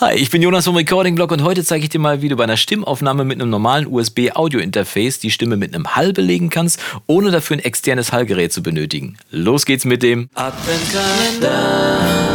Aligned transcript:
Hi, 0.00 0.14
ich 0.14 0.30
bin 0.30 0.42
Jonas 0.42 0.64
vom 0.64 0.76
Recording 0.76 1.16
Blog 1.16 1.32
und 1.32 1.42
heute 1.42 1.64
zeige 1.64 1.82
ich 1.82 1.90
dir 1.90 1.98
mal, 1.98 2.22
wie 2.22 2.28
du 2.28 2.36
bei 2.36 2.44
einer 2.44 2.56
Stimmaufnahme 2.56 3.24
mit 3.24 3.40
einem 3.40 3.50
normalen 3.50 3.88
USB-Audio-Interface 3.88 5.18
die 5.18 5.32
Stimme 5.32 5.56
mit 5.56 5.74
einem 5.74 5.96
Hall 5.96 6.12
belegen 6.12 6.50
kannst, 6.50 6.78
ohne 7.08 7.32
dafür 7.32 7.56
ein 7.56 7.64
externes 7.64 8.12
Hallgerät 8.12 8.52
zu 8.52 8.62
benötigen. 8.62 9.16
Los 9.32 9.66
geht's 9.66 9.84
mit 9.84 10.04
dem 10.04 10.30
Adventkalender. 10.34 12.27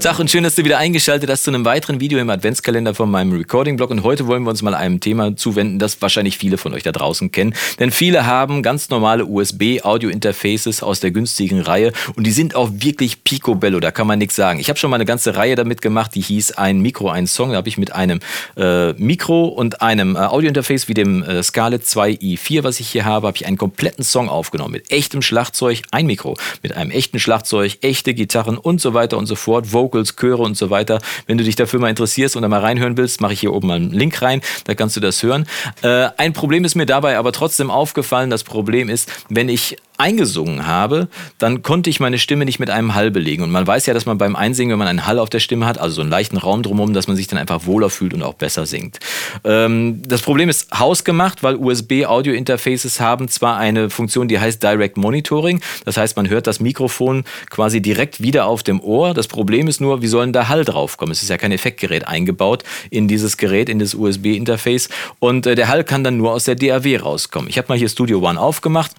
Tag 0.00 0.18
und 0.18 0.30
schön, 0.30 0.44
dass 0.44 0.54
du 0.54 0.64
wieder 0.64 0.78
eingeschaltet 0.78 1.28
hast 1.28 1.44
zu 1.44 1.50
einem 1.50 1.66
weiteren 1.66 2.00
Video 2.00 2.18
im 2.18 2.30
Adventskalender 2.30 2.94
von 2.94 3.10
meinem 3.10 3.32
Recording-Blog. 3.32 3.90
Und 3.90 4.02
heute 4.02 4.26
wollen 4.26 4.44
wir 4.44 4.50
uns 4.50 4.62
mal 4.62 4.74
einem 4.74 4.98
Thema 4.98 5.36
zuwenden, 5.36 5.78
das 5.78 6.00
wahrscheinlich 6.00 6.38
viele 6.38 6.56
von 6.56 6.72
euch 6.72 6.82
da 6.82 6.90
draußen 6.90 7.30
kennen. 7.32 7.54
Denn 7.78 7.90
viele 7.90 8.24
haben 8.24 8.62
ganz 8.62 8.88
normale 8.88 9.26
USB-Audio-Interfaces 9.26 10.82
aus 10.82 11.00
der 11.00 11.10
günstigen 11.10 11.60
Reihe 11.60 11.92
und 12.16 12.26
die 12.26 12.30
sind 12.30 12.54
auch 12.54 12.70
wirklich 12.72 13.24
picobello, 13.24 13.78
da 13.78 13.90
kann 13.90 14.06
man 14.06 14.18
nichts 14.18 14.36
sagen. 14.36 14.58
Ich 14.58 14.70
habe 14.70 14.78
schon 14.78 14.88
mal 14.88 14.96
eine 14.96 15.04
ganze 15.04 15.36
Reihe 15.36 15.54
damit 15.54 15.82
gemacht, 15.82 16.14
die 16.14 16.22
hieß 16.22 16.52
Ein 16.52 16.80
Mikro, 16.80 17.10
ein 17.10 17.26
Song. 17.26 17.50
Da 17.50 17.58
habe 17.58 17.68
ich 17.68 17.76
mit 17.76 17.92
einem 17.92 18.20
äh, 18.56 18.94
Mikro 18.94 19.48
und 19.48 19.82
einem 19.82 20.16
äh, 20.16 20.20
Audio-Interface 20.20 20.88
wie 20.88 20.94
dem 20.94 21.22
äh, 21.24 21.42
Scarlett 21.42 21.82
2i4, 21.82 22.64
was 22.64 22.80
ich 22.80 22.88
hier 22.88 23.04
habe, 23.04 23.26
habe 23.26 23.36
ich 23.36 23.46
einen 23.46 23.58
kompletten 23.58 24.02
Song 24.02 24.30
aufgenommen 24.30 24.72
mit 24.72 24.90
echtem 24.90 25.20
Schlagzeug, 25.20 25.82
ein 25.90 26.06
Mikro, 26.06 26.38
mit 26.62 26.74
einem 26.74 26.90
echten 26.90 27.18
Schlagzeug, 27.18 27.76
echte 27.82 28.14
Gitarren 28.14 28.56
und 28.56 28.80
so 28.80 28.94
weiter 28.94 29.18
und 29.18 29.26
so 29.26 29.34
fort, 29.34 29.74
Vocal 29.74 29.89
Vocals, 29.90 30.14
Chöre 30.16 30.42
und 30.42 30.56
so 30.56 30.70
weiter. 30.70 31.00
Wenn 31.26 31.38
du 31.38 31.44
dich 31.44 31.56
dafür 31.56 31.80
mal 31.80 31.90
interessierst 31.90 32.36
und 32.36 32.42
da 32.42 32.48
mal 32.48 32.60
reinhören 32.60 32.96
willst, 32.96 33.20
mache 33.20 33.32
ich 33.32 33.40
hier 33.40 33.52
oben 33.52 33.68
mal 33.68 33.74
einen 33.74 33.90
Link 33.90 34.22
rein, 34.22 34.40
da 34.64 34.74
kannst 34.74 34.96
du 34.96 35.00
das 35.00 35.22
hören. 35.22 35.46
Äh, 35.82 36.08
ein 36.16 36.32
Problem 36.32 36.64
ist 36.64 36.74
mir 36.74 36.86
dabei 36.86 37.18
aber 37.18 37.32
trotzdem 37.32 37.70
aufgefallen. 37.70 38.30
Das 38.30 38.44
Problem 38.44 38.88
ist, 38.88 39.10
wenn 39.28 39.48
ich 39.48 39.76
eingesungen 40.00 40.66
habe, 40.66 41.08
dann 41.38 41.62
konnte 41.62 41.90
ich 41.90 42.00
meine 42.00 42.18
Stimme 42.18 42.44
nicht 42.44 42.58
mit 42.58 42.70
einem 42.70 42.94
Hall 42.94 43.10
belegen. 43.10 43.42
Und 43.42 43.50
man 43.50 43.66
weiß 43.66 43.86
ja, 43.86 43.94
dass 43.94 44.06
man 44.06 44.18
beim 44.18 44.34
Einsingen, 44.34 44.72
wenn 44.72 44.78
man 44.78 44.88
einen 44.88 45.06
Hall 45.06 45.18
auf 45.18 45.30
der 45.30 45.40
Stimme 45.40 45.66
hat, 45.66 45.78
also 45.78 45.96
so 45.96 46.00
einen 46.00 46.10
leichten 46.10 46.38
Raum 46.38 46.62
drumherum, 46.62 46.94
dass 46.94 47.06
man 47.06 47.16
sich 47.16 47.26
dann 47.26 47.38
einfach 47.38 47.66
wohler 47.66 47.90
fühlt 47.90 48.14
und 48.14 48.22
auch 48.22 48.34
besser 48.34 48.66
singt. 48.66 48.98
Ähm, 49.44 50.02
das 50.06 50.22
Problem 50.22 50.48
ist 50.48 50.70
hausgemacht, 50.78 51.42
weil 51.42 51.56
USB-Audio-Interfaces 51.56 53.00
haben 53.00 53.28
zwar 53.28 53.58
eine 53.58 53.90
Funktion, 53.90 54.26
die 54.28 54.40
heißt 54.40 54.62
Direct 54.62 54.96
Monitoring. 54.96 55.60
Das 55.84 55.96
heißt, 55.96 56.16
man 56.16 56.28
hört 56.28 56.46
das 56.46 56.60
Mikrofon 56.60 57.24
quasi 57.50 57.82
direkt 57.82 58.22
wieder 58.22 58.46
auf 58.46 58.62
dem 58.62 58.80
Ohr. 58.80 59.14
Das 59.14 59.28
Problem 59.28 59.68
ist 59.68 59.80
nur, 59.80 60.02
wie 60.02 60.08
soll 60.08 60.24
denn 60.24 60.32
da 60.32 60.48
Hall 60.48 60.64
draufkommen? 60.64 61.12
Es 61.12 61.22
ist 61.22 61.28
ja 61.28 61.36
kein 61.36 61.52
Effektgerät 61.52 62.08
eingebaut 62.08 62.64
in 62.90 63.06
dieses 63.06 63.36
Gerät, 63.36 63.68
in 63.68 63.78
das 63.78 63.94
USB-Interface. 63.94 64.88
Und 65.18 65.46
äh, 65.46 65.54
der 65.54 65.68
Hall 65.68 65.84
kann 65.84 66.04
dann 66.04 66.16
nur 66.16 66.32
aus 66.32 66.44
der 66.44 66.54
DAW 66.54 66.96
rauskommen. 66.96 67.50
Ich 67.50 67.58
habe 67.58 67.68
mal 67.68 67.78
hier 67.78 67.88
Studio 67.88 68.18
One 68.20 68.40
aufgemacht. 68.40 68.92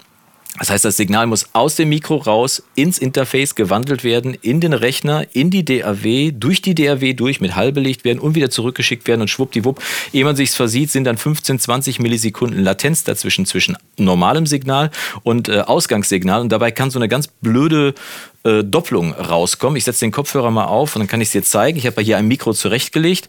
Das 0.58 0.68
heißt, 0.68 0.84
das 0.84 0.98
Signal 0.98 1.26
muss 1.26 1.46
aus 1.54 1.76
dem 1.76 1.88
Mikro 1.88 2.16
raus 2.16 2.62
ins 2.74 2.98
Interface 2.98 3.54
gewandelt 3.54 4.04
werden, 4.04 4.36
in 4.42 4.60
den 4.60 4.74
Rechner, 4.74 5.24
in 5.32 5.48
die 5.48 5.64
DAW, 5.64 6.30
durch 6.32 6.60
die 6.60 6.74
DAW 6.74 7.14
durch, 7.14 7.40
mit 7.40 7.56
Hall 7.56 7.72
belegt 7.72 8.04
werden 8.04 8.18
und 8.18 8.34
wieder 8.34 8.50
zurückgeschickt 8.50 9.08
werden 9.08 9.22
und 9.22 9.28
schwuppdiwupp, 9.28 9.82
ehe 10.12 10.24
man 10.24 10.36
sich 10.36 10.50
versieht, 10.50 10.90
sind 10.90 11.04
dann 11.04 11.16
15, 11.16 11.58
20 11.58 12.00
Millisekunden 12.00 12.62
Latenz 12.62 13.02
dazwischen, 13.02 13.46
zwischen 13.46 13.78
normalem 13.96 14.44
Signal 14.44 14.90
und 15.22 15.48
äh, 15.48 15.60
Ausgangssignal. 15.60 16.42
Und 16.42 16.52
dabei 16.52 16.70
kann 16.70 16.90
so 16.90 16.98
eine 16.98 17.08
ganz 17.08 17.28
blöde 17.28 17.94
äh, 18.44 18.64
Doppelung 18.64 19.12
rauskommen. 19.12 19.76
Ich 19.76 19.84
setze 19.84 20.04
den 20.04 20.12
Kopfhörer 20.12 20.50
mal 20.50 20.64
auf 20.64 20.96
und 20.96 21.00
dann 21.00 21.08
kann 21.08 21.20
ich 21.20 21.28
es 21.28 21.32
dir 21.32 21.42
zeigen. 21.42 21.78
Ich 21.78 21.86
habe 21.86 22.00
hier 22.02 22.16
ein 22.16 22.26
Mikro 22.26 22.52
zurechtgelegt. 22.52 23.28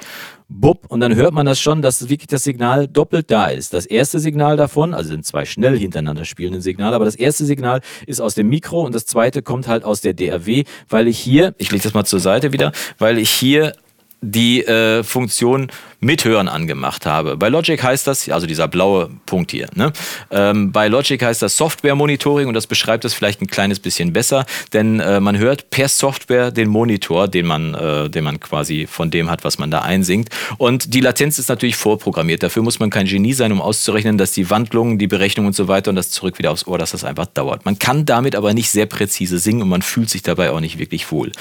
Bupp, 0.49 0.85
und 0.89 0.99
dann 0.99 1.15
hört 1.15 1.33
man 1.33 1.45
das 1.45 1.59
schon, 1.59 1.81
dass 1.81 2.09
wirklich 2.09 2.27
das 2.27 2.43
Signal 2.43 2.87
doppelt 2.87 3.31
da 3.31 3.47
ist. 3.47 3.73
Das 3.73 3.85
erste 3.85 4.19
Signal 4.19 4.57
davon, 4.57 4.93
also 4.93 5.09
sind 5.09 5.25
zwei 5.25 5.45
schnell 5.45 5.77
hintereinander 5.79 6.25
spielende 6.25 6.61
Signale, 6.61 6.95
aber 6.95 7.05
das 7.05 7.15
erste 7.15 7.45
Signal 7.45 7.81
ist 8.05 8.21
aus 8.21 8.35
dem 8.35 8.49
Mikro 8.49 8.81
und 8.81 8.93
das 8.93 9.05
zweite 9.05 9.41
kommt 9.41 9.67
halt 9.67 9.83
aus 9.83 10.01
der 10.01 10.13
DAW, 10.13 10.63
weil 10.89 11.07
ich 11.07 11.17
hier, 11.17 11.55
ich 11.57 11.71
lege 11.71 11.83
das 11.83 11.93
mal 11.93 12.05
zur 12.05 12.19
Seite 12.19 12.53
wieder, 12.53 12.71
weil 12.99 13.17
ich 13.17 13.31
hier 13.31 13.73
die 14.21 14.65
äh, 14.65 15.03
Funktion 15.03 15.71
Mithören 16.03 16.47
angemacht 16.47 17.05
habe. 17.05 17.37
Bei 17.37 17.49
Logic 17.49 17.81
heißt 17.81 18.07
das, 18.07 18.29
also 18.29 18.47
dieser 18.47 18.67
blaue 18.67 19.09
Punkt 19.25 19.51
hier, 19.51 19.67
ne? 19.75 19.91
ähm, 20.31 20.71
bei 20.71 20.87
Logic 20.87 21.21
heißt 21.21 21.41
das 21.41 21.57
Software 21.57 21.95
Monitoring 21.95 22.47
und 22.47 22.53
das 22.53 22.67
beschreibt 22.67 23.05
es 23.05 23.13
vielleicht 23.13 23.41
ein 23.41 23.47
kleines 23.47 23.79
bisschen 23.79 24.13
besser, 24.13 24.45
denn 24.73 24.99
äh, 24.99 25.19
man 25.19 25.37
hört 25.37 25.69
per 25.69 25.87
Software 25.87 26.51
den 26.51 26.69
Monitor, 26.69 27.27
den 27.27 27.45
man, 27.45 27.73
äh, 27.73 28.09
den 28.09 28.23
man 28.23 28.39
quasi 28.39 28.87
von 28.87 29.11
dem 29.11 29.29
hat, 29.29 29.43
was 29.43 29.59
man 29.59 29.71
da 29.71 29.81
einsingt. 29.81 30.29
Und 30.57 30.93
die 30.93 31.01
Latenz 31.01 31.39
ist 31.39 31.49
natürlich 31.49 31.75
vorprogrammiert. 31.75 32.43
Dafür 32.43 32.63
muss 32.63 32.79
man 32.79 32.89
kein 32.89 33.05
Genie 33.05 33.33
sein, 33.33 33.51
um 33.51 33.61
auszurechnen, 33.61 34.17
dass 34.17 34.31
die 34.31 34.49
Wandlungen, 34.49 34.97
die 34.97 35.07
Berechnung 35.07 35.45
und 35.47 35.55
so 35.55 35.67
weiter 35.67 35.89
und 35.89 35.95
das 35.95 36.09
zurück 36.11 36.37
wieder 36.39 36.51
aufs 36.51 36.67
Ohr, 36.67 36.77
dass 36.77 36.91
das 36.91 37.03
einfach 37.03 37.27
dauert. 37.27 37.65
Man 37.65 37.79
kann 37.79 38.05
damit 38.05 38.35
aber 38.35 38.53
nicht 38.53 38.69
sehr 38.69 38.85
präzise 38.85 39.39
singen 39.39 39.61
und 39.61 39.69
man 39.69 39.81
fühlt 39.81 40.09
sich 40.09 40.21
dabei 40.21 40.51
auch 40.51 40.59
nicht 40.59 40.79
wirklich 40.79 41.11
wohl. 41.11 41.31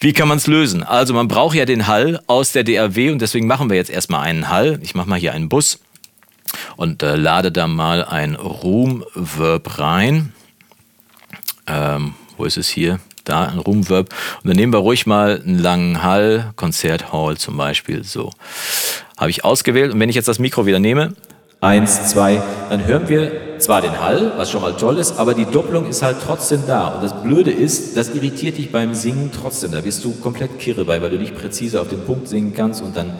Wie 0.00 0.12
kann 0.12 0.28
man 0.28 0.38
es 0.38 0.46
lösen? 0.46 0.82
Also 0.82 1.14
man 1.14 1.28
braucht 1.28 1.56
ja 1.56 1.64
den 1.64 1.86
Hall 1.86 2.20
aus 2.26 2.52
der 2.52 2.64
DAW 2.64 3.10
und 3.10 3.22
deswegen 3.22 3.46
machen 3.46 3.70
wir 3.70 3.76
jetzt 3.76 3.83
erstmal 3.90 4.22
einen 4.22 4.48
Hall. 4.48 4.78
Ich 4.82 4.94
mache 4.94 5.08
mal 5.08 5.18
hier 5.18 5.32
einen 5.32 5.48
Bus 5.48 5.80
und 6.76 7.02
äh, 7.02 7.16
lade 7.16 7.52
da 7.52 7.66
mal 7.66 8.04
ein 8.04 8.34
Room-Verb 8.34 9.78
rein. 9.78 10.32
Ähm, 11.66 12.14
wo 12.36 12.44
ist 12.44 12.56
es 12.56 12.68
hier? 12.68 13.00
Da 13.24 13.46
ein 13.46 13.58
Room-Verb. 13.58 14.10
Und 14.42 14.48
dann 14.48 14.56
nehmen 14.56 14.72
wir 14.72 14.80
ruhig 14.80 15.06
mal 15.06 15.40
einen 15.40 15.58
langen 15.58 16.02
Hall, 16.02 16.52
Konzert 16.56 17.12
Hall 17.12 17.36
zum 17.36 17.56
Beispiel. 17.56 18.04
So. 18.04 18.30
Habe 19.16 19.30
ich 19.30 19.44
ausgewählt. 19.44 19.92
Und 19.92 20.00
wenn 20.00 20.10
ich 20.10 20.16
jetzt 20.16 20.28
das 20.28 20.38
Mikro 20.38 20.66
wieder 20.66 20.78
nehme, 20.78 21.14
eins, 21.60 22.08
zwei, 22.08 22.42
dann 22.68 22.86
hören 22.86 23.08
wir 23.08 23.58
zwar 23.58 23.80
den 23.80 23.98
Hall, 23.98 24.32
was 24.36 24.50
schon 24.50 24.60
mal 24.60 24.76
toll 24.76 24.98
ist, 24.98 25.18
aber 25.18 25.32
die 25.32 25.46
Doppelung 25.46 25.88
ist 25.88 26.02
halt 26.02 26.18
trotzdem 26.22 26.64
da. 26.66 26.88
Und 26.88 27.02
das 27.02 27.22
Blöde 27.22 27.50
ist, 27.50 27.96
das 27.96 28.10
irritiert 28.14 28.58
dich 28.58 28.70
beim 28.70 28.94
Singen 28.94 29.30
trotzdem. 29.32 29.72
Da 29.72 29.82
wirst 29.84 30.04
du 30.04 30.12
komplett 30.12 30.58
kirre 30.58 30.84
bei, 30.84 31.00
weil 31.00 31.10
du 31.10 31.16
nicht 31.16 31.34
präzise 31.34 31.80
auf 31.80 31.88
den 31.88 32.04
Punkt 32.04 32.28
singen 32.28 32.52
kannst 32.54 32.82
und 32.82 32.94
dann 32.94 33.14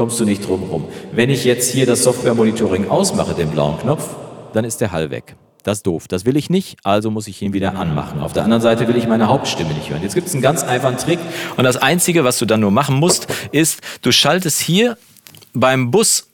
kommst 0.00 0.18
du 0.18 0.24
nicht 0.24 0.48
drum 0.48 0.62
rum. 0.62 0.86
Wenn 1.12 1.28
ich 1.28 1.44
jetzt 1.44 1.72
hier 1.72 1.84
das 1.84 2.04
Software-Monitoring 2.04 2.88
ausmache, 2.88 3.34
den 3.34 3.50
blauen 3.50 3.78
Knopf, 3.80 4.08
dann 4.54 4.64
ist 4.64 4.80
der 4.80 4.92
Hall 4.92 5.10
weg. 5.10 5.36
Das 5.62 5.80
ist 5.80 5.86
doof. 5.86 6.08
Das 6.08 6.24
will 6.24 6.38
ich 6.38 6.48
nicht, 6.48 6.78
also 6.84 7.10
muss 7.10 7.28
ich 7.28 7.42
ihn 7.42 7.52
wieder 7.52 7.76
anmachen. 7.76 8.22
Auf 8.22 8.32
der 8.32 8.44
anderen 8.44 8.62
Seite 8.62 8.88
will 8.88 8.96
ich 8.96 9.06
meine 9.06 9.28
Hauptstimme 9.28 9.74
nicht 9.74 9.90
hören. 9.90 10.00
Jetzt 10.02 10.14
gibt 10.14 10.26
es 10.26 10.32
einen 10.32 10.40
ganz 10.40 10.62
einfachen 10.62 10.96
Trick. 10.96 11.18
Und 11.58 11.64
das 11.64 11.76
Einzige, 11.76 12.24
was 12.24 12.38
du 12.38 12.46
dann 12.46 12.60
nur 12.60 12.70
machen 12.70 12.96
musst, 12.96 13.26
ist, 13.52 13.82
du 14.00 14.10
schaltest 14.10 14.62
hier 14.62 14.96
beim 15.52 15.90
Bus 15.90 16.30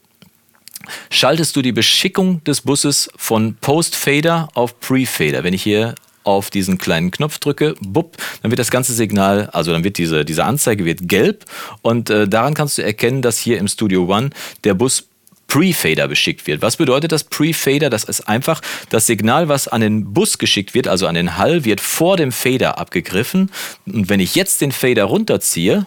schaltest 1.10 1.56
du 1.56 1.62
die 1.62 1.72
Beschickung 1.72 2.44
des 2.44 2.60
Busses 2.60 3.10
von 3.16 3.56
Post-Fader 3.60 4.46
auf 4.54 4.78
Pre-Fader. 4.78 5.42
Wenn 5.42 5.54
ich 5.54 5.64
hier 5.64 5.96
auf 6.26 6.50
diesen 6.50 6.78
kleinen 6.78 7.10
Knopf 7.10 7.38
drücke, 7.38 7.74
bupp, 7.80 8.16
dann 8.42 8.50
wird 8.50 8.58
das 8.58 8.70
ganze 8.70 8.92
Signal, 8.92 9.48
also 9.52 9.72
dann 9.72 9.84
wird 9.84 9.98
diese, 9.98 10.24
diese 10.24 10.44
Anzeige 10.44 10.84
wird 10.84 11.08
gelb 11.08 11.44
und 11.82 12.10
äh, 12.10 12.28
daran 12.28 12.54
kannst 12.54 12.78
du 12.78 12.82
erkennen, 12.82 13.22
dass 13.22 13.38
hier 13.38 13.58
im 13.58 13.68
Studio 13.68 14.04
One 14.04 14.30
der 14.64 14.74
Bus 14.74 15.08
Pre-Fader 15.48 16.08
beschickt 16.08 16.46
wird. 16.46 16.60
Was 16.62 16.76
bedeutet 16.76 17.12
das 17.12 17.24
Pre-Fader? 17.24 17.88
Das 17.88 18.04
ist 18.04 18.28
einfach 18.28 18.60
das 18.90 19.06
Signal, 19.06 19.48
was 19.48 19.68
an 19.68 19.80
den 19.80 20.12
Bus 20.12 20.38
geschickt 20.38 20.74
wird, 20.74 20.88
also 20.88 21.06
an 21.06 21.14
den 21.14 21.36
Hall, 21.36 21.64
wird 21.64 21.80
vor 21.80 22.16
dem 22.16 22.32
Fader 22.32 22.78
abgegriffen. 22.78 23.50
Und 23.86 24.08
wenn 24.08 24.18
ich 24.18 24.34
jetzt 24.34 24.60
den 24.60 24.72
Fader 24.72 25.04
runterziehe, 25.04 25.86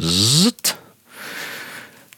zzzt, 0.00 0.76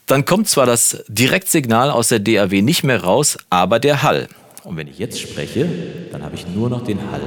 dann 0.05 0.23
kommt 0.23 0.47
zwar 0.47 0.65
das 0.65 1.03
Direktsignal 1.09 1.91
aus 1.91 2.07
der 2.07 2.19
DAW 2.19 2.61
nicht 2.61 2.83
mehr 2.83 3.03
raus, 3.03 3.37
aber 3.49 3.79
der 3.79 4.03
Hall. 4.03 4.29
Und 4.63 4.77
wenn 4.77 4.87
ich 4.87 4.97
jetzt 4.97 5.19
spreche, 5.19 5.67
dann 6.11 6.23
habe 6.23 6.35
ich 6.35 6.47
nur 6.47 6.69
noch 6.69 6.83
den 6.83 6.99
Hall 7.11 7.21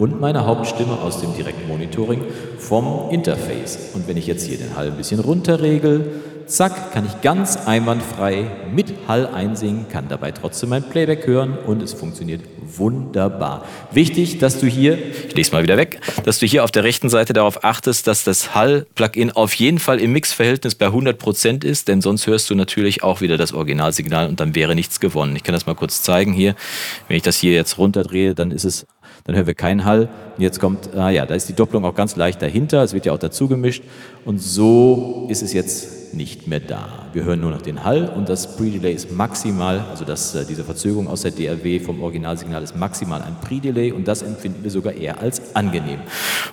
und 0.00 0.18
meine 0.18 0.46
Hauptstimme 0.46 0.98
aus 0.98 1.20
dem 1.20 1.34
Direktmonitoring 1.34 2.22
vom 2.58 3.10
Interface. 3.10 3.90
Und 3.94 4.08
wenn 4.08 4.16
ich 4.16 4.26
jetzt 4.26 4.46
hier 4.46 4.56
den 4.56 4.74
Hall 4.74 4.86
ein 4.88 4.96
bisschen 4.96 5.20
runterregel, 5.20 6.22
zack, 6.46 6.92
kann 6.92 7.06
ich 7.06 7.20
ganz 7.20 7.56
einwandfrei 7.66 8.50
mit 8.74 8.92
Hall 9.06 9.26
einsingen, 9.26 9.88
kann 9.88 10.08
dabei 10.08 10.32
trotzdem 10.32 10.70
mein 10.70 10.82
Playback 10.82 11.26
hören 11.26 11.56
und 11.66 11.82
es 11.82 11.92
funktioniert 11.92 12.40
wunderbar. 12.76 13.66
Wichtig, 13.92 14.38
dass 14.38 14.58
du 14.58 14.66
hier, 14.66 14.94
ich 14.94 15.28
lege 15.28 15.42
es 15.42 15.52
mal 15.52 15.62
wieder 15.62 15.76
weg, 15.76 16.00
dass 16.24 16.38
du 16.38 16.46
hier 16.46 16.64
auf 16.64 16.70
der 16.70 16.82
rechten 16.82 17.10
Seite 17.10 17.34
darauf 17.34 17.62
achtest, 17.62 18.06
dass 18.06 18.24
das 18.24 18.54
Hall-Plugin 18.54 19.32
auf 19.32 19.52
jeden 19.54 19.78
Fall 19.78 20.00
im 20.00 20.12
Mixverhältnis 20.12 20.74
bei 20.76 20.86
100% 20.86 21.64
ist, 21.64 21.88
denn 21.88 22.00
sonst 22.00 22.26
hörst 22.26 22.48
du 22.48 22.54
natürlich 22.54 23.02
auch 23.02 23.20
wieder 23.20 23.36
das 23.36 23.52
Originalsignal 23.52 24.28
und 24.28 24.40
dann 24.40 24.54
wäre 24.54 24.74
nichts 24.74 24.98
gewonnen. 24.98 25.36
Ich 25.36 25.42
kann 25.42 25.52
das 25.52 25.66
mal 25.66 25.74
kurz 25.74 26.02
zeigen 26.02 26.32
hier. 26.32 26.54
Wenn 27.06 27.16
ich 27.18 27.22
das 27.22 27.36
hier 27.36 27.52
jetzt 27.52 27.76
runterdrehe, 27.76 28.34
dann 28.34 28.50
ist 28.50 28.64
es 28.64 28.86
dann 29.24 29.36
hören 29.36 29.46
wir 29.46 29.54
keinen 29.54 29.84
Hall. 29.84 30.08
Und 30.36 30.42
jetzt 30.42 30.60
kommt, 30.60 30.94
ah 30.94 31.10
ja, 31.10 31.26
da 31.26 31.34
ist 31.34 31.48
die 31.48 31.54
Doppelung 31.54 31.84
auch 31.84 31.94
ganz 31.94 32.16
leicht 32.16 32.42
dahinter, 32.42 32.82
es 32.82 32.92
wird 32.92 33.06
ja 33.06 33.12
auch 33.12 33.18
dazu 33.18 33.48
gemischt. 33.48 33.82
Und 34.24 34.40
so 34.40 35.26
ist 35.28 35.42
es 35.42 35.52
jetzt 35.52 35.99
nicht 36.14 36.46
mehr 36.46 36.60
da. 36.60 37.00
Wir 37.12 37.24
hören 37.24 37.40
nur 37.40 37.50
noch 37.50 37.62
den 37.62 37.84
Hall 37.84 38.10
und 38.14 38.28
das 38.28 38.56
Pre-Delay 38.56 38.92
ist 38.92 39.10
maximal, 39.10 39.84
also 39.90 40.04
das, 40.04 40.34
äh, 40.34 40.44
diese 40.44 40.62
Verzögerung 40.64 41.08
aus 41.08 41.22
der 41.22 41.32
DRW 41.32 41.80
vom 41.80 42.02
Originalsignal 42.02 42.62
ist 42.62 42.76
maximal 42.76 43.20
ein 43.22 43.36
Pre-Delay 43.40 43.90
und 43.92 44.06
das 44.06 44.22
empfinden 44.22 44.62
wir 44.62 44.70
sogar 44.70 44.92
eher 44.92 45.20
als 45.20 45.54
angenehm. 45.54 45.98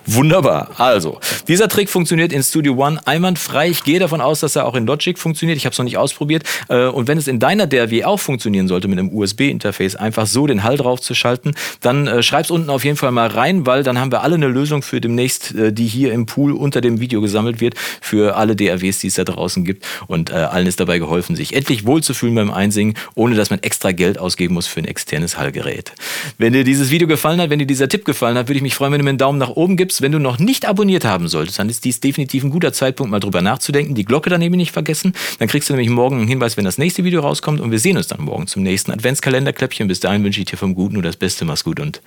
Wunderbar. 0.06 0.70
Also, 0.78 1.20
dieser 1.46 1.68
Trick 1.68 1.88
funktioniert 1.88 2.32
in 2.32 2.42
Studio 2.42 2.74
One 2.74 3.00
einwandfrei. 3.04 3.68
Ich 3.68 3.84
gehe 3.84 4.00
davon 4.00 4.20
aus, 4.20 4.40
dass 4.40 4.56
er 4.56 4.66
auch 4.66 4.74
in 4.74 4.86
Logic 4.86 5.18
funktioniert. 5.18 5.56
Ich 5.56 5.64
habe 5.64 5.72
es 5.72 5.78
noch 5.78 5.84
nicht 5.84 5.98
ausprobiert. 5.98 6.42
Äh, 6.68 6.86
und 6.86 7.06
wenn 7.06 7.18
es 7.18 7.28
in 7.28 7.38
deiner 7.38 7.66
DRW 7.66 8.04
auch 8.04 8.18
funktionieren 8.18 8.66
sollte 8.66 8.88
mit 8.88 8.98
einem 8.98 9.14
USB-Interface, 9.14 9.94
einfach 9.96 10.26
so 10.26 10.46
den 10.46 10.64
Hall 10.64 10.76
drauf 10.76 11.00
zu 11.00 11.14
schalten, 11.14 11.54
dann 11.80 12.06
äh, 12.06 12.22
schreib's 12.22 12.50
unten 12.50 12.70
auf 12.70 12.84
jeden 12.84 12.96
Fall 12.96 13.12
mal 13.12 13.28
rein, 13.28 13.66
weil 13.66 13.82
dann 13.82 13.98
haben 13.98 14.10
wir 14.10 14.22
alle 14.22 14.34
eine 14.34 14.48
Lösung 14.48 14.82
für 14.82 15.00
demnächst, 15.00 15.54
die 15.56 15.86
hier 15.86 16.12
im 16.12 16.26
Pool 16.26 16.52
unter 16.52 16.80
dem 16.80 17.00
Video 17.00 17.20
gesammelt 17.20 17.60
wird, 17.60 17.74
für 18.00 18.36
alle 18.36 18.56
DRWs, 18.56 18.98
die 18.98 19.06
es 19.08 19.14
da 19.14 19.24
draußen 19.48 19.64
gibt. 19.64 19.84
Und 20.06 20.30
äh, 20.30 20.34
allen 20.34 20.66
ist 20.66 20.80
dabei 20.80 20.98
geholfen, 20.98 21.36
sich 21.36 21.54
endlich 21.54 21.86
wohlzufühlen 21.86 22.34
beim 22.34 22.50
Einsingen, 22.50 22.94
ohne 23.14 23.34
dass 23.34 23.50
man 23.50 23.60
extra 23.60 23.92
Geld 23.92 24.18
ausgeben 24.18 24.54
muss 24.54 24.66
für 24.66 24.80
ein 24.80 24.84
externes 24.84 25.38
Hallgerät. 25.38 25.92
Wenn 26.36 26.52
dir 26.52 26.64
dieses 26.64 26.90
Video 26.90 27.08
gefallen 27.08 27.40
hat, 27.40 27.50
wenn 27.50 27.58
dir 27.58 27.66
dieser 27.66 27.88
Tipp 27.88 28.04
gefallen 28.04 28.36
hat, 28.36 28.48
würde 28.48 28.56
ich 28.56 28.62
mich 28.62 28.74
freuen, 28.74 28.92
wenn 28.92 29.00
du 29.00 29.04
mir 29.04 29.10
einen 29.10 29.18
Daumen 29.18 29.38
nach 29.38 29.50
oben 29.50 29.76
gibst. 29.76 30.02
Wenn 30.02 30.12
du 30.12 30.18
noch 30.18 30.38
nicht 30.38 30.66
abonniert 30.66 31.04
haben 31.04 31.28
solltest, 31.28 31.58
dann 31.58 31.68
ist 31.68 31.84
dies 31.84 32.00
definitiv 32.00 32.44
ein 32.44 32.50
guter 32.50 32.72
Zeitpunkt, 32.72 33.10
mal 33.10 33.20
drüber 33.20 33.42
nachzudenken. 33.42 33.94
Die 33.94 34.04
Glocke 34.04 34.30
daneben 34.30 34.56
nicht 34.56 34.72
vergessen. 34.72 35.12
Dann 35.38 35.48
kriegst 35.48 35.68
du 35.68 35.74
nämlich 35.74 35.90
morgen 35.90 36.18
einen 36.18 36.28
Hinweis, 36.28 36.56
wenn 36.56 36.64
das 36.64 36.78
nächste 36.78 37.04
Video 37.04 37.20
rauskommt. 37.20 37.60
Und 37.60 37.70
wir 37.70 37.78
sehen 37.78 37.96
uns 37.96 38.08
dann 38.08 38.22
morgen 38.22 38.46
zum 38.46 38.62
nächsten 38.62 38.92
Adventskalenderkläppchen. 38.92 39.88
Bis 39.88 40.00
dahin 40.00 40.24
wünsche 40.24 40.40
ich 40.40 40.46
dir 40.46 40.56
vom 40.56 40.74
Guten 40.74 40.94
nur 40.94 41.02
das 41.02 41.16
Beste. 41.16 41.44
Mach's 41.44 41.64
gut 41.64 41.80
und 41.80 42.02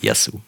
Yassou. 0.00 0.40